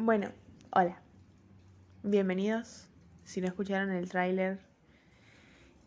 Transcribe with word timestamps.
Bueno, 0.00 0.28
hola. 0.70 1.02
Bienvenidos. 2.04 2.88
Si 3.24 3.40
no 3.40 3.48
escucharon 3.48 3.90
el 3.90 4.08
tráiler 4.08 4.60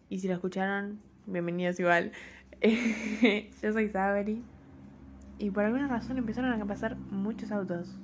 y 0.09 0.19
si 0.19 0.27
lo 0.27 0.33
escucharon, 0.33 0.99
bienvenidos 1.27 1.79
igual. 1.79 2.11
Yo 3.61 3.71
soy 3.71 3.87
Sabri 3.87 4.43
y 5.37 5.49
por 5.49 5.63
alguna 5.63 5.87
razón 5.87 6.17
empezaron 6.17 6.61
a 6.61 6.65
pasar 6.65 6.97
muchos 6.97 7.53
autos 7.53 7.95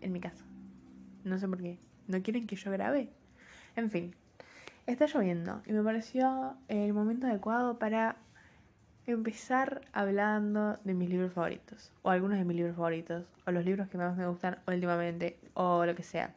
en 0.00 0.14
mi 0.14 0.20
casa. 0.20 0.46
No 1.24 1.38
sé 1.38 1.46
por 1.46 1.58
qué. 1.58 1.78
¿No 2.06 2.22
quieren 2.22 2.46
que 2.46 2.56
yo 2.56 2.70
grabe? 2.70 3.12
En 3.76 3.90
fin, 3.90 4.14
está 4.86 5.04
lloviendo 5.04 5.60
y 5.66 5.74
me 5.74 5.82
pareció 5.82 6.56
el 6.68 6.94
momento 6.94 7.26
adecuado 7.26 7.78
para 7.78 8.16
empezar 9.06 9.82
hablando 9.92 10.78
de 10.84 10.94
mis 10.94 11.08
libros 11.08 11.32
favoritos, 11.32 11.92
o 12.02 12.10
algunos 12.10 12.38
de 12.38 12.44
mis 12.44 12.56
libros 12.56 12.76
favoritos, 12.76 13.24
o 13.46 13.50
los 13.50 13.64
libros 13.64 13.88
que 13.88 13.98
más 13.98 14.16
me 14.16 14.26
gustan 14.26 14.58
últimamente, 14.66 15.38
o 15.54 15.86
lo 15.86 15.94
que 15.94 16.02
sea. 16.02 16.34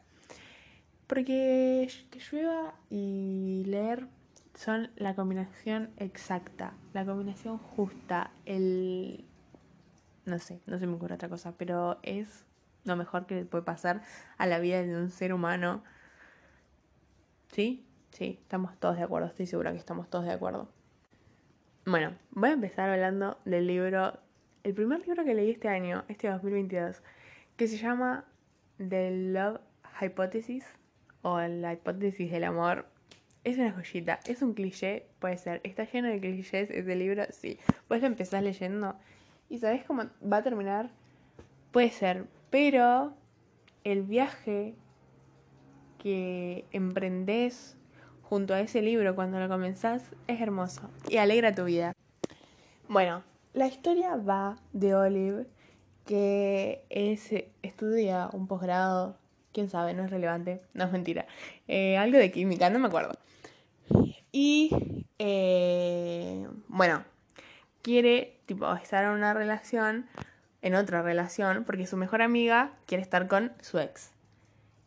Porque 1.06 1.90
que 2.10 2.20
llueva 2.20 2.74
y 2.88 3.64
leer 3.66 4.06
son 4.54 4.90
la 4.96 5.14
combinación 5.14 5.90
exacta, 5.96 6.74
la 6.92 7.04
combinación 7.04 7.58
justa, 7.58 8.30
el... 8.46 9.24
No 10.26 10.38
sé, 10.38 10.60
no 10.66 10.78
se 10.78 10.86
me 10.86 10.94
ocurre 10.94 11.14
otra 11.14 11.28
cosa, 11.28 11.52
pero 11.56 11.98
es 12.02 12.44
lo 12.84 12.94
mejor 12.94 13.26
que 13.26 13.44
puede 13.44 13.64
pasar 13.64 14.02
a 14.38 14.46
la 14.46 14.58
vida 14.58 14.82
de 14.82 14.96
un 14.96 15.10
ser 15.10 15.32
humano. 15.32 15.82
¿Sí? 17.52 17.84
Sí, 18.12 18.38
estamos 18.42 18.78
todos 18.78 18.96
de 18.96 19.02
acuerdo, 19.02 19.28
estoy 19.28 19.46
segura 19.46 19.72
que 19.72 19.78
estamos 19.78 20.08
todos 20.08 20.26
de 20.26 20.32
acuerdo. 20.32 20.68
Bueno, 21.90 22.12
voy 22.30 22.50
a 22.50 22.52
empezar 22.52 22.88
hablando 22.88 23.36
del 23.44 23.66
libro, 23.66 24.16
el 24.62 24.74
primer 24.74 25.00
libro 25.00 25.24
que 25.24 25.34
leí 25.34 25.50
este 25.50 25.66
año, 25.66 26.04
este 26.06 26.28
2022, 26.28 27.02
que 27.56 27.66
se 27.66 27.78
llama 27.78 28.24
The 28.76 29.10
Love 29.32 29.58
Hypothesis 30.00 30.64
o 31.22 31.40
la 31.40 31.72
hipótesis 31.72 32.30
del 32.30 32.44
amor. 32.44 32.86
Es 33.42 33.58
una 33.58 33.72
joyita, 33.72 34.20
es 34.24 34.40
un 34.40 34.54
cliché, 34.54 35.08
puede 35.18 35.36
ser. 35.36 35.60
Está 35.64 35.82
lleno 35.82 36.06
de 36.06 36.20
clichés 36.20 36.70
ese 36.70 36.94
libro, 36.94 37.24
sí. 37.30 37.58
Pues 37.88 38.02
lo 38.02 38.06
empezás 38.06 38.44
leyendo 38.44 38.94
y 39.48 39.58
sabes 39.58 39.82
cómo 39.82 40.04
va 40.22 40.36
a 40.36 40.42
terminar. 40.44 40.90
Puede 41.72 41.90
ser, 41.90 42.26
pero 42.50 43.16
el 43.82 44.04
viaje 44.04 44.76
que 45.98 46.66
emprendés 46.70 47.76
junto 48.30 48.54
a 48.54 48.60
ese 48.60 48.80
libro 48.80 49.16
cuando 49.16 49.40
lo 49.40 49.48
comenzás 49.48 50.04
es 50.28 50.40
hermoso 50.40 50.88
y 51.08 51.16
alegra 51.16 51.52
tu 51.52 51.64
vida. 51.64 51.92
Bueno, 52.88 53.24
la 53.54 53.66
historia 53.66 54.14
va 54.14 54.56
de 54.72 54.94
Olive 54.94 55.46
que 56.06 56.84
es, 56.90 57.30
estudia 57.62 58.30
un 58.32 58.46
posgrado, 58.46 59.16
quién 59.52 59.68
sabe, 59.68 59.94
no 59.94 60.04
es 60.04 60.10
relevante, 60.10 60.62
no 60.74 60.84
es 60.84 60.92
mentira, 60.92 61.26
eh, 61.66 61.96
algo 61.96 62.18
de 62.18 62.30
química, 62.30 62.70
no 62.70 62.78
me 62.78 62.86
acuerdo. 62.86 63.18
Y 64.30 65.04
eh, 65.18 66.46
bueno, 66.68 67.02
quiere 67.82 68.38
tipo 68.46 68.72
estar 68.76 69.04
en 69.04 69.10
una 69.10 69.34
relación, 69.34 70.06
en 70.62 70.76
otra 70.76 71.02
relación, 71.02 71.64
porque 71.64 71.84
su 71.84 71.96
mejor 71.96 72.22
amiga 72.22 72.74
quiere 72.86 73.02
estar 73.02 73.26
con 73.26 73.52
su 73.60 73.80
ex. 73.80 74.12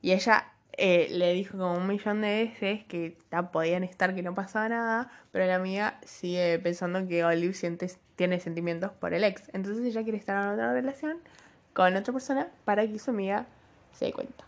Y 0.01 0.13
ella 0.13 0.52
eh, 0.77 1.07
le 1.11 1.33
dijo 1.33 1.57
como 1.57 1.75
un 1.75 1.87
millón 1.87 2.21
de 2.21 2.45
veces 2.45 2.83
que 2.85 3.15
podían 3.51 3.83
estar, 3.83 4.15
que 4.15 4.23
no 4.23 4.33
pasaba 4.33 4.69
nada, 4.69 5.11
pero 5.31 5.45
la 5.45 5.55
amiga 5.55 5.99
sigue 6.03 6.57
pensando 6.59 7.07
que 7.07 7.23
Olive 7.23 7.53
siente, 7.53 7.91
tiene 8.15 8.39
sentimientos 8.39 8.91
por 8.91 9.13
el 9.13 9.23
ex. 9.23 9.49
Entonces 9.53 9.85
ella 9.85 10.01
quiere 10.03 10.17
estar 10.17 10.43
en 10.43 10.49
otra 10.49 10.73
relación 10.73 11.19
con 11.73 11.95
otra 11.95 12.11
persona 12.11 12.47
para 12.65 12.87
que 12.87 12.97
su 12.97 13.11
amiga 13.11 13.45
se 13.91 14.05
dé 14.05 14.13
cuenta. 14.13 14.45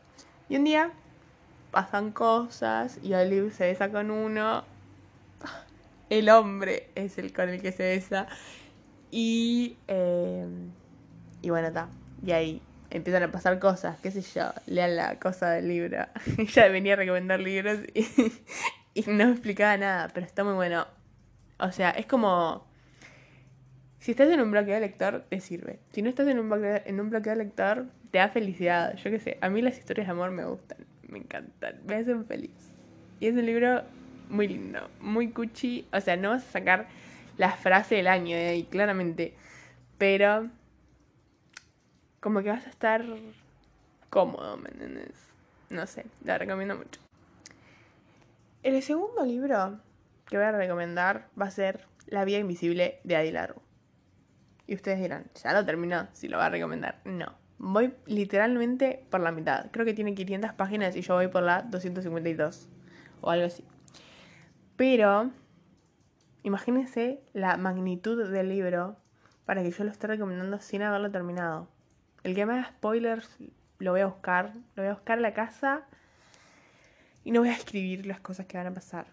Y 0.49 0.57
un 0.57 0.63
día 0.63 0.91
pasan 1.71 2.11
cosas 2.11 2.99
y 3.03 3.13
Olive 3.13 3.51
se 3.51 3.65
besa 3.67 3.91
con 3.91 4.09
uno. 4.09 4.63
El 6.09 6.29
hombre 6.29 6.89
es 6.95 7.17
el 7.17 7.33
con 7.33 7.49
el 7.49 7.61
que 7.61 7.71
se 7.71 7.83
besa. 7.83 8.27
Y, 9.09 9.75
eh, 9.87 10.47
y 11.41 11.49
bueno, 11.49 11.67
está. 11.69 11.87
Y 12.23 12.31
ahí 12.31 12.61
empiezan 12.95 13.23
a 13.23 13.31
pasar 13.31 13.59
cosas, 13.59 13.99
qué 13.99 14.09
sé 14.09 14.21
yo, 14.21 14.51
lean 14.67 14.95
la 14.95 15.19
cosa 15.19 15.51
del 15.51 15.67
libro. 15.67 16.05
Ella 16.37 16.67
venía 16.69 16.93
a 16.93 16.95
recomendar 16.95 17.39
libros 17.39 17.79
y, 17.93 18.07
y, 18.93 19.03
no 19.07 19.29
explicaba 19.29 19.75
nada, 19.77 20.09
pero 20.13 20.25
está 20.25 20.43
muy 20.43 20.53
bueno. 20.53 20.87
O 21.59 21.71
sea, 21.71 21.91
es 21.91 22.05
como... 22.05 22.65
Si 23.99 24.11
estás 24.11 24.29
en 24.29 24.39
un 24.39 24.51
bloqueo 24.51 24.75
de 24.75 24.81
lector, 24.81 25.25
te 25.29 25.39
sirve. 25.39 25.79
Si 25.91 26.01
no 26.01 26.09
estás 26.09 26.27
en 26.27 26.39
un 26.39 26.47
bloqueo, 26.47 26.81
en 26.85 26.99
un 26.99 27.09
bloqueo 27.09 27.33
de 27.33 27.43
lector, 27.43 27.87
te 28.11 28.19
da 28.19 28.29
felicidad. 28.29 28.95
Yo 28.97 29.09
qué 29.09 29.19
sé, 29.19 29.37
a 29.41 29.49
mí 29.49 29.61
las 29.61 29.77
historias 29.77 30.07
de 30.07 30.11
amor 30.11 30.31
me 30.31 30.45
gustan, 30.45 30.77
me 31.07 31.17
encantan, 31.17 31.81
me 31.87 31.95
hacen 31.95 32.25
feliz. 32.25 32.71
Y 33.19 33.27
es 33.27 33.33
un 33.33 33.45
libro 33.45 33.81
muy 34.29 34.47
lindo, 34.47 34.89
muy 35.01 35.31
cuchi. 35.31 35.87
O 35.91 35.99
sea, 35.99 36.17
no 36.17 36.29
vas 36.29 36.47
a 36.47 36.51
sacar 36.51 36.87
la 37.37 37.51
frase 37.51 37.95
del 37.95 38.07
año 38.07 38.35
de 38.35 38.49
ahí, 38.49 38.63
claramente. 38.63 39.33
Pero 39.97 40.49
como 42.25 42.41
que 42.41 42.49
vas 42.49 42.65
a 42.65 42.71
estar 42.71 43.05
cómodo, 44.09 44.57
¿me? 44.57 44.71
No 45.69 45.85
sé, 45.85 46.07
la 46.23 46.39
recomiendo 46.39 46.75
mucho. 46.75 46.99
El 48.63 48.81
segundo 48.81 49.23
libro 49.23 49.79
que 50.27 50.35
voy 50.35 50.47
a 50.47 50.51
recomendar 50.51 51.27
va 51.39 51.45
a 51.45 51.51
ser 51.51 51.85
La 52.07 52.25
Vía 52.25 52.39
Invisible 52.39 52.99
de 53.03 53.15
Adi 53.15 53.31
Y 54.65 54.73
ustedes 54.73 55.01
dirán, 55.01 55.27
¿ya 55.35 55.53
lo 55.53 55.63
terminó? 55.67 56.07
Si 56.13 56.27
lo 56.27 56.39
va 56.39 56.47
a 56.47 56.49
recomendar. 56.49 56.99
No. 57.05 57.31
Voy 57.59 57.93
literalmente 58.07 59.05
por 59.11 59.19
la 59.19 59.31
mitad. 59.31 59.67
Creo 59.69 59.85
que 59.85 59.93
tiene 59.93 60.15
500 60.15 60.51
páginas 60.53 60.95
y 60.95 61.01
yo 61.01 61.13
voy 61.13 61.27
por 61.27 61.43
la 61.43 61.61
252. 61.61 62.69
O 63.21 63.29
algo 63.29 63.45
así. 63.45 63.63
Pero, 64.77 65.29
imagínense 66.41 67.21
la 67.33 67.55
magnitud 67.57 68.27
del 68.31 68.49
libro 68.49 68.97
para 69.45 69.61
que 69.61 69.69
yo 69.69 69.83
lo 69.83 69.91
esté 69.91 70.07
recomendando 70.07 70.59
sin 70.59 70.81
haberlo 70.81 71.11
terminado. 71.11 71.74
El 72.25 72.33
que 72.33 72.43
me 72.47 72.53
haga 72.53 72.69
spoilers 72.69 73.37
lo 73.77 73.91
voy 73.91 74.01
a 74.01 74.07
buscar. 74.07 74.55
Lo 74.75 74.81
voy 74.81 74.89
a 74.89 74.95
buscar 74.95 75.19
a 75.19 75.21
la 75.21 75.35
casa. 75.35 75.83
Y 77.23 77.29
no 77.29 77.41
voy 77.41 77.49
a 77.49 77.53
escribir 77.53 78.07
las 78.07 78.19
cosas 78.19 78.47
que 78.47 78.57
van 78.57 78.65
a 78.65 78.73
pasar. 78.73 79.05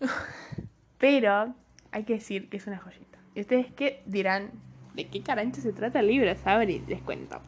Pero 0.98 1.54
hay 1.92 2.02
que 2.02 2.14
decir 2.14 2.48
que 2.48 2.56
es 2.56 2.66
una 2.66 2.78
joyita. 2.78 3.18
¿Y 3.36 3.42
ustedes 3.42 3.72
qué 3.72 4.02
dirán? 4.06 4.50
¿De 4.94 5.06
qué 5.06 5.22
carancho 5.22 5.60
se 5.60 5.72
trata 5.72 6.00
el 6.00 6.08
libro? 6.08 6.34
Saben 6.34 6.84
les 6.88 7.00
cuento. 7.02 7.40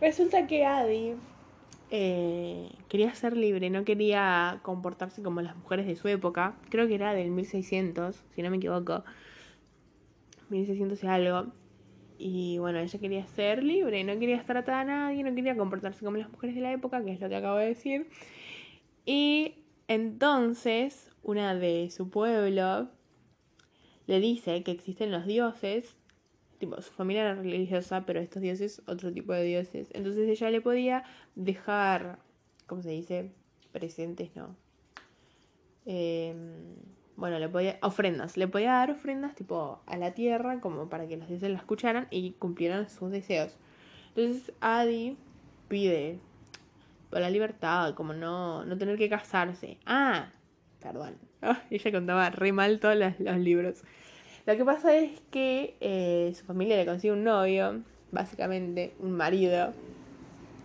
Resulta 0.00 0.46
que 0.46 0.64
Adi 0.64 1.14
eh, 1.90 2.70
quería 2.88 3.12
ser 3.16 3.36
libre, 3.36 3.68
no 3.68 3.84
quería 3.84 4.60
comportarse 4.62 5.24
como 5.24 5.40
las 5.40 5.56
mujeres 5.56 5.88
de 5.88 5.96
su 5.96 6.06
época. 6.06 6.54
Creo 6.70 6.86
que 6.86 6.94
era 6.94 7.14
del 7.14 7.32
1600, 7.32 8.22
si 8.32 8.42
no 8.42 8.50
me 8.50 8.58
equivoco. 8.58 9.02
1600 10.50 11.02
y 11.02 11.06
algo. 11.08 11.61
Y 12.18 12.58
bueno, 12.58 12.78
ella 12.78 12.98
quería 12.98 13.26
ser 13.26 13.62
libre, 13.62 14.04
no 14.04 14.18
quería 14.18 14.36
estar 14.36 14.56
atada 14.56 14.80
a 14.80 14.84
nadie, 14.84 15.22
no 15.22 15.34
quería 15.34 15.56
comportarse 15.56 16.04
como 16.04 16.16
las 16.16 16.30
mujeres 16.30 16.54
de 16.54 16.62
la 16.62 16.72
época, 16.72 17.04
que 17.04 17.12
es 17.12 17.20
lo 17.20 17.28
que 17.28 17.36
acabo 17.36 17.58
de 17.58 17.66
decir. 17.66 18.08
Y 19.04 19.54
entonces 19.88 21.10
una 21.22 21.54
de 21.54 21.90
su 21.90 22.10
pueblo 22.10 22.88
le 24.06 24.20
dice 24.20 24.62
que 24.62 24.70
existen 24.70 25.10
los 25.10 25.26
dioses, 25.26 25.96
tipo, 26.58 26.80
su 26.82 26.92
familia 26.92 27.22
era 27.22 27.34
religiosa, 27.34 28.04
pero 28.06 28.20
estos 28.20 28.42
dioses, 28.42 28.82
otro 28.86 29.12
tipo 29.12 29.32
de 29.32 29.44
dioses. 29.44 29.88
Entonces 29.92 30.28
ella 30.28 30.50
le 30.50 30.60
podía 30.60 31.04
dejar, 31.34 32.18
¿cómo 32.66 32.82
se 32.82 32.90
dice? 32.90 33.32
Presentes, 33.72 34.34
¿no? 34.36 34.56
Eh, 35.86 36.34
bueno, 37.16 37.38
le 37.38 37.48
podía, 37.48 37.78
ofrendas, 37.82 38.36
le 38.36 38.48
podía 38.48 38.72
dar 38.72 38.90
ofrendas 38.90 39.34
tipo 39.34 39.80
a 39.86 39.96
la 39.96 40.12
tierra 40.12 40.60
como 40.60 40.88
para 40.88 41.06
que 41.06 41.16
los 41.16 41.28
dioses 41.28 41.50
la 41.50 41.58
escucharan 41.58 42.08
y 42.10 42.32
cumplieran 42.32 42.88
sus 42.88 43.10
deseos. 43.10 43.56
Entonces 44.14 44.52
Adi 44.60 45.16
pide 45.68 46.18
por 47.10 47.20
la 47.20 47.30
libertad, 47.30 47.94
como 47.94 48.14
no, 48.14 48.64
no 48.64 48.76
tener 48.78 48.96
que 48.96 49.08
casarse. 49.08 49.78
Ah, 49.86 50.30
perdón. 50.80 51.16
ella 51.70 51.92
contaba 51.92 52.30
re 52.30 52.52
mal 52.52 52.80
todos 52.80 52.96
los, 52.96 53.38
libros. 53.38 53.82
Lo 54.46 54.56
que 54.56 54.64
pasa 54.64 54.96
es 54.96 55.20
que 55.30 55.76
eh, 55.80 56.32
su 56.34 56.44
familia 56.44 56.76
le 56.76 56.86
consigue 56.86 57.12
un 57.12 57.24
novio, 57.24 57.82
básicamente 58.10 58.94
un 58.98 59.12
marido. 59.12 59.72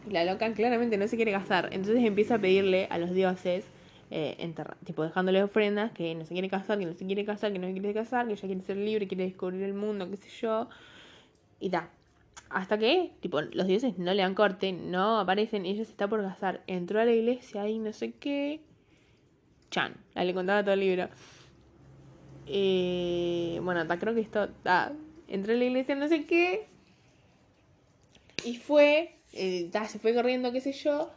Y 0.07 0.11
la 0.11 0.23
loca 0.23 0.51
claramente 0.53 0.97
no 0.97 1.07
se 1.07 1.17
quiere 1.17 1.31
casar. 1.31 1.69
Entonces 1.71 2.03
empieza 2.03 2.35
a 2.35 2.39
pedirle 2.39 2.87
a 2.89 2.97
los 2.97 3.11
dioses 3.11 3.65
eh, 4.09 4.53
tipo 4.85 5.03
dejándole 5.03 5.43
ofrendas, 5.43 5.91
que 5.91 6.15
no 6.15 6.25
se 6.25 6.33
quiere 6.33 6.49
casar, 6.49 6.79
que 6.79 6.85
no 6.85 6.93
se 6.93 7.05
quiere 7.05 7.25
casar, 7.25 7.51
que 7.51 7.59
no 7.59 7.67
se 7.67 7.73
quiere 7.73 7.93
casar, 7.93 8.27
que 8.27 8.33
ella 8.33 8.41
quiere 8.41 8.61
ser 8.61 8.77
libre, 8.77 9.07
quiere 9.07 9.25
descubrir 9.25 9.63
el 9.63 9.73
mundo, 9.73 10.09
qué 10.09 10.17
sé 10.17 10.29
yo. 10.41 10.69
Y 11.59 11.69
da. 11.69 11.89
Hasta 12.49 12.77
que, 12.77 13.11
tipo, 13.19 13.41
los 13.41 13.67
dioses 13.67 13.97
no 13.97 14.13
le 14.13 14.21
dan 14.21 14.35
corte, 14.35 14.71
no 14.71 15.19
aparecen, 15.19 15.65
ella 15.65 15.83
se 15.83 15.91
está 15.91 16.07
por 16.07 16.21
casar. 16.21 16.61
Entró 16.67 17.01
a 17.01 17.05
la 17.05 17.11
iglesia 17.11 17.67
y 17.67 17.79
no 17.79 17.91
sé 17.93 18.13
qué. 18.13 18.61
Chan, 19.71 19.95
la 20.15 20.23
le 20.23 20.33
contaba 20.33 20.63
todo 20.63 20.73
el 20.73 20.79
libro. 20.79 21.09
Eh, 22.47 23.59
bueno, 23.61 23.81
hasta 23.81 23.99
creo 23.99 24.13
que 24.13 24.21
esto. 24.21 24.47
entró 25.27 25.53
a 25.53 25.57
la 25.57 25.65
iglesia, 25.65 25.95
no 25.95 26.07
sé 26.07 26.25
qué. 26.25 26.67
Y 28.45 28.55
fue 28.57 29.17
eh, 29.33 29.69
se 29.87 29.99
fue 29.99 30.13
corriendo, 30.13 30.51
qué 30.51 30.61
sé 30.61 30.71
yo. 30.71 31.11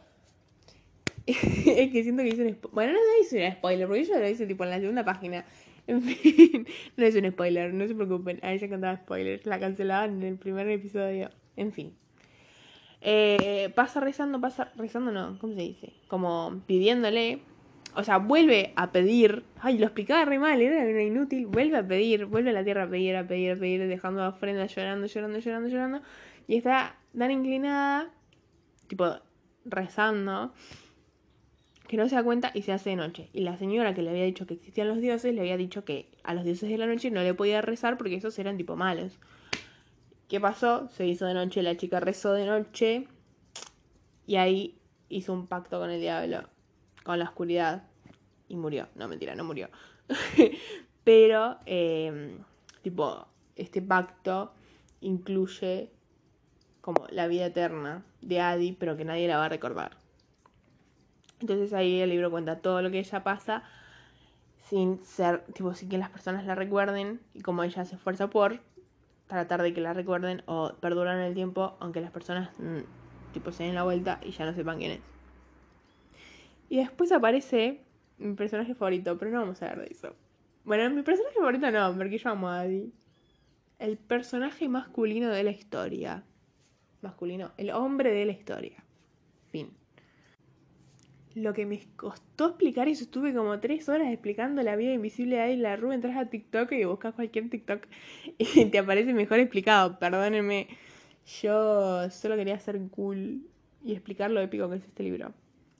es 1.27 1.91
que 1.91 2.03
siento 2.03 2.23
que 2.23 2.29
hice 2.29 2.43
un 2.43 2.53
spoiler. 2.53 2.73
Bueno, 2.73 2.93
no 2.93 3.21
hice 3.21 3.45
un 3.45 3.53
spoiler, 3.53 3.87
porque 3.87 4.05
yo 4.05 4.19
lo 4.19 4.27
hice 4.27 4.47
tipo 4.47 4.63
en 4.63 4.69
la 4.69 4.79
segunda 4.79 5.05
página. 5.05 5.45
En 5.87 6.03
fin, 6.03 6.67
no 6.95 7.05
es 7.05 7.15
un 7.15 7.29
spoiler, 7.31 7.73
no 7.73 7.87
se 7.87 7.95
preocupen. 7.95 8.39
A 8.43 8.53
ella 8.53 8.69
contaba 8.69 8.95
spoilers, 8.97 9.47
la 9.47 9.59
cancelaban 9.59 10.21
en 10.21 10.23
el 10.23 10.37
primer 10.37 10.69
episodio. 10.69 11.31
En 11.57 11.73
fin. 11.73 11.95
Eh, 13.01 13.73
pasa 13.75 13.99
rezando, 13.99 14.39
pasa 14.39 14.71
rezando, 14.75 15.11
no, 15.11 15.39
¿cómo 15.39 15.53
se 15.53 15.61
dice? 15.61 15.93
Como 16.07 16.61
pidiéndole. 16.67 17.41
O 17.95 18.03
sea, 18.03 18.17
vuelve 18.19 18.73
a 18.75 18.91
pedir. 18.91 19.43
Ay, 19.59 19.79
lo 19.79 19.85
explicaba 19.85 20.23
re 20.23 20.37
mal, 20.37 20.61
era 20.61 20.83
una 20.83 21.01
inútil. 21.01 21.47
Vuelve 21.47 21.77
a 21.77 21.85
pedir, 21.85 22.25
vuelve 22.25 22.51
a 22.51 22.53
la 22.53 22.63
tierra 22.63 22.83
a 22.83 22.89
pedir, 22.89 23.15
a 23.15 23.27
pedir, 23.27 23.51
a 23.51 23.55
pedir, 23.55 23.87
dejando 23.87 24.25
ofrendas, 24.29 24.73
llorando, 24.73 25.07
llorando, 25.07 25.39
llorando, 25.39 25.67
llorando. 25.67 26.01
Y 26.47 26.57
está 26.57 26.95
tan 27.17 27.31
inclinada, 27.31 28.07
tipo, 28.87 29.15
rezando 29.65 30.53
que 31.91 31.97
no 31.97 32.07
se 32.07 32.15
da 32.15 32.23
cuenta 32.23 32.51
y 32.53 32.61
se 32.61 32.71
hace 32.71 32.91
de 32.91 32.95
noche. 32.95 33.29
Y 33.33 33.41
la 33.41 33.57
señora 33.57 33.93
que 33.93 34.01
le 34.01 34.11
había 34.11 34.23
dicho 34.23 34.47
que 34.47 34.53
existían 34.53 34.87
los 34.87 35.01
dioses, 35.01 35.35
le 35.35 35.41
había 35.41 35.57
dicho 35.57 35.83
que 35.83 36.09
a 36.23 36.33
los 36.33 36.45
dioses 36.45 36.69
de 36.69 36.77
la 36.77 36.85
noche 36.85 37.11
no 37.11 37.21
le 37.21 37.33
podía 37.33 37.61
rezar 37.61 37.97
porque 37.97 38.15
esos 38.15 38.39
eran 38.39 38.55
tipo 38.55 38.77
malos. 38.77 39.19
¿Qué 40.29 40.39
pasó? 40.39 40.87
Se 40.87 41.05
hizo 41.05 41.25
de 41.25 41.33
noche, 41.33 41.61
la 41.61 41.75
chica 41.75 41.99
rezó 41.99 42.31
de 42.31 42.45
noche 42.45 43.07
y 44.25 44.37
ahí 44.37 44.79
hizo 45.09 45.33
un 45.33 45.47
pacto 45.47 45.79
con 45.79 45.89
el 45.89 45.99
diablo, 45.99 46.47
con 47.03 47.19
la 47.19 47.25
oscuridad 47.25 47.83
y 48.47 48.55
murió. 48.55 48.87
No, 48.95 49.09
mentira, 49.09 49.35
no 49.35 49.43
murió. 49.43 49.67
Pero, 51.03 51.57
em, 51.65 52.37
tipo, 52.83 53.27
este 53.57 53.81
pacto 53.81 54.53
incluye 55.01 55.91
como 56.79 57.05
la 57.09 57.27
vida 57.27 57.47
eterna 57.47 58.05
de 58.21 58.39
Adi, 58.39 58.71
pero 58.71 58.95
que 58.95 59.03
nadie 59.03 59.27
la 59.27 59.35
va 59.35 59.47
a 59.47 59.49
recordar. 59.49 59.97
Entonces 61.41 61.73
ahí 61.73 61.99
el 61.99 62.09
libro 62.09 62.31
cuenta 62.31 62.59
todo 62.59 62.81
lo 62.81 62.91
que 62.91 62.99
ella 62.99 63.23
pasa 63.23 63.63
sin 64.69 65.03
ser, 65.03 65.43
tipo, 65.53 65.73
sin 65.73 65.89
que 65.89 65.97
las 65.97 66.09
personas 66.09 66.45
la 66.45 66.55
recuerden 66.55 67.19
y 67.33 67.41
como 67.41 67.63
ella 67.63 67.83
se 67.83 67.95
esfuerza 67.95 68.29
por 68.29 68.61
tratar 69.27 69.61
de 69.61 69.73
que 69.73 69.81
la 69.81 69.93
recuerden 69.93 70.43
o 70.45 70.73
perduran 70.79 71.19
el 71.19 71.33
tiempo, 71.33 71.75
aunque 71.79 71.99
las 71.99 72.11
personas, 72.11 72.57
mm, 72.59 73.33
tipo, 73.33 73.51
se 73.51 73.63
den 73.63 73.75
la 73.75 73.83
vuelta 73.83 74.19
y 74.23 74.31
ya 74.31 74.45
no 74.45 74.53
sepan 74.53 74.77
quién 74.77 74.91
es. 74.91 74.99
Y 76.69 76.77
después 76.77 77.11
aparece 77.11 77.81
mi 78.17 78.33
personaje 78.35 78.75
favorito, 78.75 79.17
pero 79.17 79.31
no 79.31 79.39
vamos 79.41 79.61
a 79.61 79.65
ver 79.65 79.79
de 79.79 79.87
eso. 79.91 80.15
Bueno, 80.63 80.89
mi 80.95 81.01
personaje 81.01 81.35
favorito 81.35 81.69
no, 81.71 81.93
porque 81.97 82.17
yo 82.17 82.29
amo 82.29 82.47
a 82.47 82.61
Adi. 82.61 82.93
El 83.79 83.97
personaje 83.97 84.69
masculino 84.69 85.29
de 85.29 85.43
la 85.43 85.51
historia. 85.51 86.23
Masculino, 87.01 87.51
el 87.57 87.71
hombre 87.71 88.11
de 88.11 88.25
la 88.25 88.31
historia. 88.31 88.83
Fin 89.51 89.80
lo 91.35 91.53
que 91.53 91.65
me 91.65 91.79
costó 91.95 92.47
explicar 92.49 92.87
eso, 92.87 93.03
estuve 93.03 93.33
como 93.33 93.59
tres 93.59 93.87
horas 93.89 94.11
explicando 94.11 94.61
la 94.63 94.75
vida 94.75 94.93
invisible 94.93 95.37
de 95.37 95.57
la 95.57 95.75
Rue, 95.75 95.95
entras 95.95 96.17
a 96.17 96.29
TikTok 96.29 96.71
y 96.73 96.85
buscas 96.85 97.13
cualquier 97.13 97.49
TikTok 97.49 97.85
y 98.37 98.65
te 98.71 98.79
aparece 98.79 99.13
mejor 99.13 99.39
explicado, 99.39 99.97
perdónenme. 99.99 100.67
Yo 101.41 102.09
solo 102.09 102.35
quería 102.35 102.59
ser 102.59 102.79
cool 102.89 103.41
y 103.83 103.93
explicar 103.93 104.31
lo 104.31 104.41
épico 104.41 104.69
que 104.69 104.77
es 104.77 104.83
este 104.83 105.03
libro. 105.03 105.33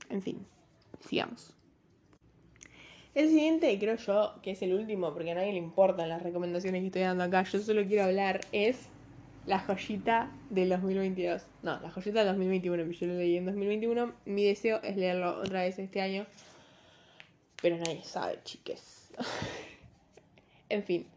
En 0.10 0.22
fin, 0.22 0.38
sigamos. 1.00 1.56
El 3.14 3.28
siguiente, 3.28 3.78
creo 3.78 3.98
yo, 3.98 4.36
que 4.42 4.52
es 4.52 4.62
el 4.62 4.74
último, 4.74 5.14
porque 5.14 5.32
a 5.32 5.36
nadie 5.36 5.52
le 5.52 5.58
importan 5.58 6.08
las 6.08 6.24
recomendaciones 6.24 6.82
que 6.82 6.88
estoy 6.88 7.02
dando 7.02 7.26
acá, 7.26 7.44
yo 7.44 7.60
solo 7.60 7.86
quiero 7.86 8.06
hablar, 8.06 8.40
es 8.54 8.88
la 9.46 9.60
joyita 9.60 10.32
del 10.50 10.70
2022. 10.70 11.46
No, 11.64 11.80
la 11.80 11.92
joyita 11.92 12.20
del 12.20 12.28
2021, 12.30 12.86
que 12.86 12.94
yo 12.94 13.08
lo 13.08 13.14
leí 13.16 13.38
en 13.38 13.46
2021. 13.46 14.14
Mi 14.26 14.46
deseo 14.46 14.82
es 14.84 14.98
leerlo 14.98 15.40
otra 15.40 15.62
vez 15.62 15.80
este 15.80 16.02
año. 16.02 16.26
Pero 17.62 17.78
nadie 17.78 18.04
sabe, 18.04 18.40
chiques. 18.44 19.12
en 20.70 20.84
fin. 20.84 21.08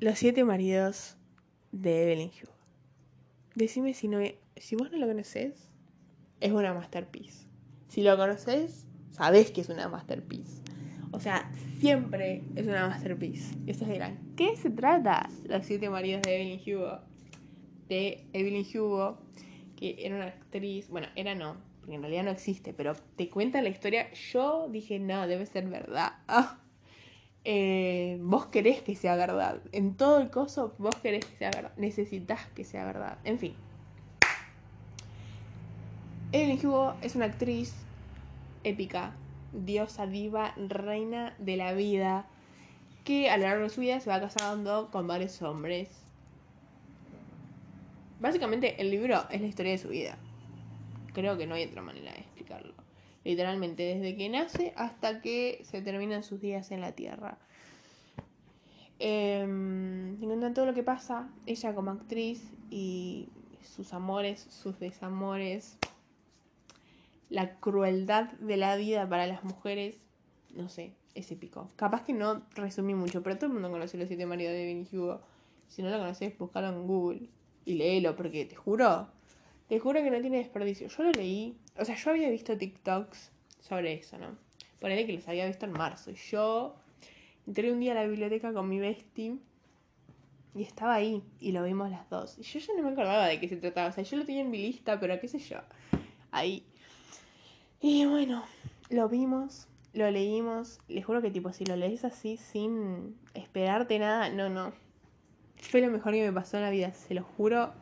Los 0.00 0.18
siete 0.18 0.44
maridos 0.44 1.16
de 1.72 2.02
Evelyn 2.02 2.30
Hugo. 2.30 2.52
Decime 3.54 3.94
si 3.94 4.08
no 4.08 4.18
si 4.56 4.76
vos 4.76 4.90
no 4.90 4.98
lo 4.98 5.06
conoces, 5.06 5.68
es 6.40 6.52
una 6.52 6.74
masterpiece. 6.74 7.46
Si 7.88 8.02
lo 8.02 8.16
conoces, 8.16 8.86
sabés 9.10 9.50
que 9.50 9.60
es 9.60 9.68
una 9.68 9.88
masterpiece. 9.88 10.63
O 11.14 11.20
sea, 11.20 11.48
siempre 11.78 12.42
es 12.56 12.66
una 12.66 12.88
masterpiece. 12.88 13.54
Y 13.66 13.70
ustedes 13.70 13.92
dirán, 13.92 14.18
¿qué 14.36 14.56
se 14.56 14.68
trata? 14.68 15.28
Los 15.44 15.64
siete 15.64 15.88
maridos 15.88 16.22
de 16.22 16.34
Evelyn 16.34 16.60
Hugo. 16.66 16.98
De 17.88 18.26
Evelyn 18.32 18.66
Hugo, 18.74 19.18
que 19.76 19.94
era 20.00 20.16
una 20.16 20.26
actriz, 20.26 20.88
bueno, 20.88 21.06
era 21.14 21.36
no, 21.36 21.56
porque 21.78 21.94
en 21.94 22.02
realidad 22.02 22.24
no 22.24 22.30
existe, 22.32 22.72
pero 22.72 22.94
te 23.14 23.30
cuenta 23.30 23.62
la 23.62 23.68
historia. 23.68 24.12
Yo 24.32 24.68
dije, 24.70 24.98
no, 24.98 25.28
debe 25.28 25.46
ser 25.46 25.68
verdad. 25.68 26.14
Ah. 26.26 26.58
Eh, 27.44 28.18
vos 28.20 28.46
querés 28.46 28.82
que 28.82 28.96
sea 28.96 29.14
verdad. 29.14 29.60
En 29.70 29.94
todo 29.94 30.18
el 30.20 30.30
coso, 30.30 30.74
vos 30.78 30.96
querés 30.96 31.24
que 31.26 31.36
sea 31.36 31.50
verdad. 31.54 31.72
Necesitas 31.76 32.46
que 32.56 32.64
sea 32.64 32.84
verdad. 32.86 33.18
En 33.22 33.38
fin. 33.38 33.54
Evelyn 36.32 36.66
Hugo 36.66 36.94
es 37.02 37.14
una 37.14 37.26
actriz 37.26 37.72
épica, 38.64 39.14
diosa 39.54 40.06
diva, 40.06 40.54
reina 40.56 41.34
de 41.38 41.56
la 41.56 41.72
vida, 41.72 42.26
que 43.04 43.30
a 43.30 43.36
lo 43.36 43.44
largo 43.44 43.64
de 43.64 43.70
su 43.70 43.80
vida 43.80 44.00
se 44.00 44.10
va 44.10 44.20
casando 44.20 44.90
con 44.90 45.06
varios 45.06 45.40
hombres. 45.42 45.88
Básicamente 48.20 48.80
el 48.80 48.90
libro 48.90 49.24
es 49.30 49.40
la 49.40 49.46
historia 49.46 49.72
de 49.72 49.78
su 49.78 49.88
vida. 49.88 50.16
Creo 51.12 51.36
que 51.36 51.46
no 51.46 51.54
hay 51.54 51.64
otra 51.64 51.82
manera 51.82 52.12
de 52.12 52.20
explicarlo. 52.20 52.74
Literalmente 53.22 53.82
desde 53.82 54.16
que 54.16 54.28
nace 54.28 54.72
hasta 54.76 55.20
que 55.20 55.60
se 55.64 55.82
terminan 55.82 56.22
sus 56.22 56.40
días 56.40 56.70
en 56.70 56.80
la 56.80 56.92
tierra. 56.92 57.38
Eh, 58.98 59.46
todo 60.54 60.66
lo 60.66 60.74
que 60.74 60.82
pasa, 60.82 61.28
ella 61.46 61.74
como 61.74 61.90
actriz 61.90 62.52
y 62.70 63.28
sus 63.62 63.92
amores, 63.92 64.46
sus 64.50 64.78
desamores, 64.78 65.78
la 67.30 67.56
crueldad 67.56 68.30
de 68.32 68.56
la 68.56 68.76
vida 68.76 69.08
para 69.08 69.26
las 69.26 69.44
mujeres, 69.44 70.00
no 70.54 70.68
sé, 70.68 70.92
es 71.14 71.30
épico. 71.30 71.70
Capaz 71.76 72.04
que 72.04 72.12
no 72.12 72.42
resumí 72.54 72.94
mucho, 72.94 73.22
pero 73.22 73.36
todo 73.36 73.46
el 73.46 73.52
mundo 73.54 73.70
conoce 73.70 73.98
los 73.98 74.08
siete 74.08 74.26
maridos 74.26 74.52
de 74.52 74.66
Benny 74.66 74.86
Hugo. 74.92 75.20
Si 75.68 75.82
no 75.82 75.90
lo 75.90 75.98
conoces, 75.98 76.36
buscalo 76.38 76.68
en 76.68 76.86
Google 76.86 77.28
y 77.64 77.74
léelo, 77.74 78.14
porque 78.16 78.44
te 78.44 78.54
juro, 78.54 79.08
te 79.68 79.78
juro 79.78 80.02
que 80.02 80.10
no 80.10 80.20
tiene 80.20 80.38
desperdicio. 80.38 80.88
Yo 80.88 81.02
lo 81.02 81.10
leí, 81.12 81.56
o 81.78 81.84
sea, 81.84 81.96
yo 81.96 82.10
había 82.10 82.30
visto 82.30 82.56
TikToks 82.56 83.30
sobre 83.60 83.94
eso, 83.94 84.18
¿no? 84.18 84.36
Ponele 84.80 85.06
que 85.06 85.14
los 85.14 85.26
había 85.28 85.46
visto 85.46 85.64
en 85.64 85.72
marzo. 85.72 86.10
Y 86.10 86.16
yo 86.16 86.76
entré 87.46 87.72
un 87.72 87.80
día 87.80 87.92
a 87.92 87.94
la 87.94 88.06
biblioteca 88.06 88.52
con 88.52 88.68
mi 88.68 88.78
bestie 88.78 89.38
y 90.54 90.62
estaba 90.62 90.94
ahí 90.94 91.22
y 91.40 91.52
lo 91.52 91.64
vimos 91.64 91.90
las 91.90 92.08
dos. 92.10 92.38
Y 92.38 92.42
yo 92.42 92.60
ya 92.60 92.74
no 92.76 92.82
me 92.82 92.90
acordaba 92.90 93.26
de 93.26 93.40
qué 93.40 93.48
se 93.48 93.56
trataba. 93.56 93.88
O 93.88 93.92
sea, 93.92 94.04
yo 94.04 94.16
lo 94.16 94.24
tenía 94.24 94.42
en 94.42 94.50
mi 94.50 94.58
lista, 94.58 95.00
pero 95.00 95.18
qué 95.18 95.28
sé 95.28 95.38
yo. 95.38 95.58
Ahí. 96.30 96.64
Y 97.86 98.06
bueno, 98.06 98.42
lo 98.88 99.10
vimos, 99.10 99.68
lo 99.92 100.10
leímos. 100.10 100.80
Les 100.88 101.04
juro 101.04 101.20
que 101.20 101.30
tipo, 101.30 101.52
si 101.52 101.66
lo 101.66 101.76
lees 101.76 102.06
así 102.06 102.38
sin 102.38 103.14
esperarte 103.34 103.98
nada, 103.98 104.30
no, 104.30 104.48
no. 104.48 104.72
Fue 105.58 105.82
lo 105.82 105.90
mejor 105.90 106.14
que 106.14 106.24
me 106.24 106.32
pasó 106.32 106.56
en 106.56 106.62
la 106.62 106.70
vida, 106.70 106.94
se 106.94 107.12
lo 107.12 107.24
juro. 107.24 107.74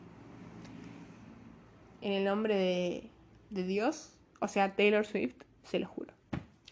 En 2.00 2.10
el 2.14 2.24
nombre 2.24 2.56
de, 2.56 3.10
de 3.50 3.62
Dios, 3.62 4.18
o 4.40 4.48
sea, 4.48 4.74
Taylor 4.74 5.06
Swift, 5.06 5.36
se 5.62 5.78
lo 5.78 5.86
juro. 5.86 6.12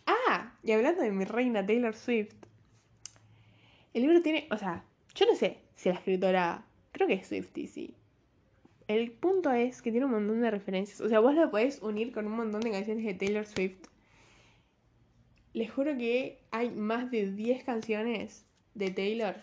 Ah, 0.07 0.53
y 0.65 0.73
hablando 0.73 1.01
de 1.03 1.13
mi 1.13 1.25
reina 1.25 1.65
Taylor 1.65 1.95
Swift, 1.95 2.35
el 3.95 4.03
libro 4.03 4.23
tiene, 4.23 4.49
o 4.51 4.59
sea, 4.59 4.83
yo 5.15 5.27
no 5.27 5.37
sé 5.37 5.61
si 5.77 5.89
la 5.89 5.95
escritora, 5.95 6.65
creo 6.91 7.07
que 7.07 7.15
es 7.15 7.29
Swifty, 7.29 7.69
sí. 7.69 7.95
El 8.91 9.13
punto 9.13 9.53
es 9.53 9.83
que 9.83 9.93
tiene 9.93 10.07
un 10.07 10.11
montón 10.11 10.41
de 10.41 10.51
referencias. 10.51 11.01
O 11.01 11.09
sea, 11.09 11.21
vos 11.21 11.33
lo 11.33 11.49
podés 11.49 11.81
unir 11.81 12.13
con 12.13 12.27
un 12.27 12.33
montón 12.33 12.61
de 12.61 12.73
canciones 12.73 13.05
de 13.05 13.15
Taylor 13.15 13.47
Swift. 13.47 13.87
Les 15.53 15.71
juro 15.71 15.97
que 15.97 16.41
hay 16.51 16.73
más 16.73 17.09
de 17.09 17.31
10 17.31 17.63
canciones 17.63 18.45
de 18.75 18.91
Taylor 18.91 19.37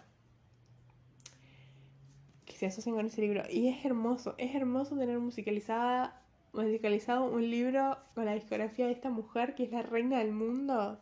que 2.43 2.55
se 2.55 2.65
asocian 2.65 2.97
con 2.97 3.05
ese 3.05 3.21
libro. 3.21 3.43
Y 3.49 3.69
es 3.69 3.85
hermoso, 3.85 4.35
es 4.37 4.53
hermoso 4.53 4.97
tener 4.97 5.17
musicalizada, 5.17 6.21
musicalizado 6.51 7.31
un 7.31 7.49
libro 7.49 7.97
con 8.15 8.25
la 8.25 8.33
discografía 8.33 8.87
de 8.87 8.91
esta 8.91 9.09
mujer 9.09 9.55
que 9.55 9.63
es 9.63 9.71
la 9.71 9.81
reina 9.81 10.19
del 10.19 10.33
mundo. 10.33 10.99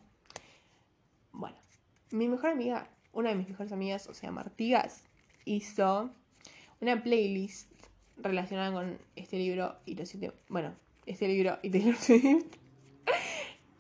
Bueno, 1.32 1.58
mi 2.12 2.28
mejor 2.28 2.52
amiga, 2.52 2.92
una 3.12 3.30
de 3.30 3.38
mis 3.38 3.50
mejores 3.50 3.72
amigas, 3.72 4.06
o 4.06 4.14
sea, 4.14 4.30
Martigas, 4.30 5.04
hizo 5.46 6.12
una 6.80 7.02
playlist 7.02 7.72
relacionada 8.18 8.72
con 8.72 8.98
este 9.16 9.38
libro 9.38 9.76
y 9.86 9.96
los 9.96 10.10
siete. 10.10 10.32
Bueno, 10.50 10.74
este 11.06 11.28
libro 11.28 11.58
y 11.62 11.70
Taylor 11.70 11.96
Swift. 12.00 12.56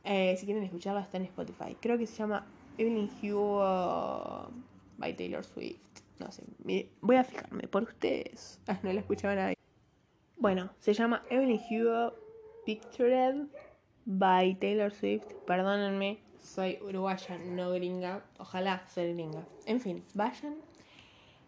Eh, 0.04 0.36
si 0.38 0.46
quieren 0.46 0.63
escucharla, 0.63 1.01
está 1.01 1.18
en 1.18 1.24
Spotify. 1.24 1.75
Creo 1.80 1.98
que 1.98 2.06
se 2.06 2.15
llama 2.15 2.46
Evelyn 2.77 3.10
Hugo 3.22 4.51
by 4.98 5.15
Taylor 5.15 5.44
Swift. 5.44 5.80
No 6.20 6.32
sé, 6.32 6.44
voy 7.01 7.15
a 7.15 7.24
fijarme 7.24 7.68
por 7.68 7.84
ustedes. 7.84 8.60
Ah, 8.68 8.80
no 8.84 8.94
la 8.94 9.00
escuchaba 9.00 9.36
nadie. 9.36 9.58
Bueno, 10.38 10.70
se 10.80 10.94
llama 10.94 11.24
Evelyn 11.30 11.60
Hugo 11.70 12.13
Pictured 12.65 13.48
by 14.06 14.56
Taylor 14.60 14.92
Swift. 14.92 15.25
Perdónenme, 15.46 16.20
soy 16.39 16.77
uruguaya, 16.82 17.38
no 17.38 17.72
gringa. 17.72 18.24
Ojalá 18.38 18.86
ser 18.88 19.13
gringa. 19.13 19.46
En 19.65 19.82
fin, 19.82 20.04
vayan. 20.13 20.56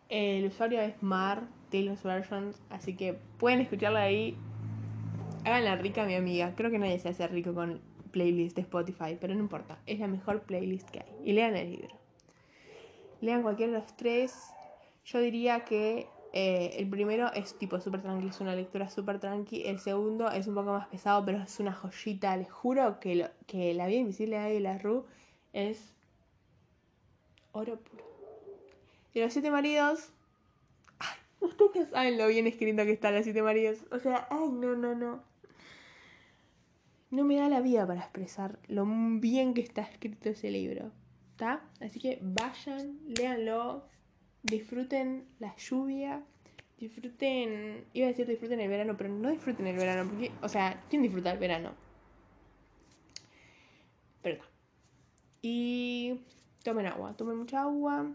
El 0.10 0.46
usuario 0.46 0.82
es 0.82 1.02
Mar, 1.04 1.44
Taylor's 1.70 2.04
Versions, 2.04 2.62
así 2.70 2.96
que 2.96 3.18
pueden 3.38 3.62
escucharla 3.62 4.02
ahí. 4.02 4.38
Háganla 5.46 5.76
rica, 5.78 6.06
mi 6.06 6.16
amiga. 6.16 6.54
Creo 6.56 6.72
que 6.72 6.80
nadie 6.80 7.00
se 7.00 7.10
hace 7.10 7.28
rico 7.28 7.54
con 7.54 7.82
playlist 8.12 8.56
de 8.56 8.64
Spotify, 8.64 9.18
pero 9.20 9.34
no 9.34 9.40
importa. 9.40 9.78
Es 9.86 10.00
la 10.00 10.08
mejor 10.08 10.42
playlist 10.42 10.90
que 10.90 11.00
hay. 11.00 11.16
Y 11.24 11.34
lean 11.34 11.56
el 11.56 11.72
libro. 11.72 11.96
Lean 13.22 13.44
cualquiera 13.44 13.74
de 13.74 13.80
los 13.80 13.96
tres. 13.96 14.52
Yo 15.06 15.20
diría 15.20 15.64
que 15.64 16.08
eh, 16.34 16.76
el 16.78 16.90
primero 16.90 17.32
es 17.34 17.58
tipo 17.58 17.80
súper 17.80 18.02
tranqui, 18.02 18.28
es 18.28 18.42
una 18.42 18.56
lectura 18.56 18.90
súper 18.90 19.20
tranqui. 19.20 19.64
El 19.66 19.80
segundo 19.80 20.30
es 20.30 20.48
un 20.48 20.56
poco 20.56 20.72
más 20.72 20.88
pesado, 20.88 21.24
pero 21.26 21.40
es 21.40 21.60
una 21.60 21.74
joyita. 21.74 22.36
Les 22.38 22.52
juro 22.52 23.00
que, 23.00 23.30
que 23.46 23.74
La 23.74 23.88
vida 23.88 24.00
invisible 24.00 24.38
de 24.38 24.60
la 24.60 24.78
Rue 24.78 25.04
es 25.54 25.96
oro 27.52 27.80
puro. 27.80 28.06
De 29.14 29.22
los 29.22 29.34
siete 29.34 29.50
maridos. 29.50 30.12
Ustedes 31.48 31.90
saben 31.90 32.18
lo 32.18 32.28
bien 32.28 32.46
escrito 32.46 32.84
que 32.84 32.92
está 32.92 33.12
los 33.12 33.24
siete 33.24 33.42
maridos. 33.42 33.80
O 33.92 34.00
sea, 34.00 34.28
ay, 34.30 34.50
no, 34.52 34.76
no, 34.76 34.96
no. 34.96 35.24
No 37.10 37.24
me 37.24 37.38
da 37.38 37.48
la 37.48 37.62
vida 37.62 37.88
para 37.88 38.02
expresar 38.02 38.60
lo 38.68 38.86
bien 38.86 39.54
que 39.54 39.62
está 39.62 39.82
escrito 39.82 40.30
ese 40.30 40.52
libro. 40.52 40.92
¿Está? 41.32 41.62
Así 41.80 42.00
que 42.00 42.20
vayan, 42.22 43.00
léanlo, 43.18 43.86
disfruten 44.44 45.26
la 45.40 45.56
lluvia, 45.56 46.24
disfruten, 46.80 47.86
iba 47.94 48.08
a 48.08 48.10
decir 48.10 48.28
disfruten 48.28 48.60
el 48.60 48.70
verano, 48.70 48.98
pero 48.98 49.10
no 49.10 49.30
disfruten 49.30 49.68
el 49.68 49.78
verano, 49.78 50.10
porque, 50.10 50.32
o 50.42 50.50
sea, 50.50 50.84
¿quién 50.90 51.02
disfruta 51.02 51.32
el 51.32 51.40
verano? 51.40 51.72
Pero 54.22 54.44
Y 55.42 56.20
tomen 56.64 56.88
agua, 56.88 57.16
tomen 57.16 57.38
mucha 57.38 57.62
agua 57.62 58.12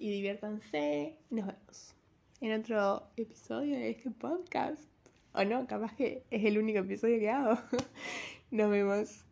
y 0.00 0.10
diviértanse. 0.10 1.14
Nos 1.28 1.46
vemos 1.46 1.94
en 2.40 2.58
otro 2.58 3.06
episodio 3.16 3.76
de 3.76 3.90
este 3.90 4.10
podcast. 4.10 4.82
O 5.34 5.44
no, 5.44 5.66
capaz 5.66 5.94
que 5.94 6.24
es 6.30 6.44
el 6.44 6.58
único 6.58 6.80
episodio 6.80 7.18
que 7.20 7.30
hago. 7.30 7.60
Nos 8.50 8.70
vemos. 8.70 9.29